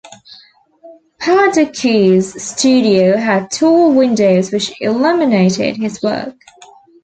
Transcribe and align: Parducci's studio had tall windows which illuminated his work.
Parducci's 1.19 2.33
studio 2.41 3.17
had 3.17 3.51
tall 3.51 3.93
windows 3.93 4.51
which 4.51 4.71
illuminated 4.81 5.77
his 5.77 6.01
work. 6.01 6.35